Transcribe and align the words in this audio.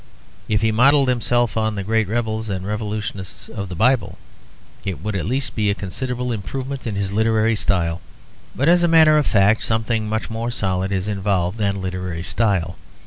If 0.49 0.61
he 0.63 0.71
modelled 0.71 1.09
himself 1.09 1.55
on 1.55 1.75
the 1.75 1.83
great 1.83 2.07
rebels 2.07 2.49
and 2.49 2.65
revolutionists 2.65 3.47
of 3.49 3.69
the 3.69 3.75
Bible, 3.75 4.17
it 4.83 4.99
would 5.03 5.15
at 5.15 5.27
least 5.27 5.53
be 5.53 5.69
a 5.69 5.75
considerable 5.75 6.31
improvement 6.31 6.87
in 6.87 6.95
his 6.95 7.11
literary 7.11 7.55
style. 7.55 8.01
But 8.55 8.67
as 8.67 8.81
a 8.81 8.87
matter 8.87 9.19
of 9.19 9.27
fact 9.27 9.61
something 9.61 10.09
much 10.09 10.27
more 10.27 10.49
solid 10.49 10.91
is 10.91 11.07
involved 11.07 11.59
than 11.59 11.83
literary 11.83 12.23
style. 12.23 12.77